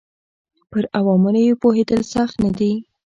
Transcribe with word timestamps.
پر 0.71 0.83
عواملو 0.99 1.41
یې 1.47 1.53
پوهېدل 1.61 2.01
سخت 2.13 2.35
نه 2.43 2.51
دي. 2.57 2.73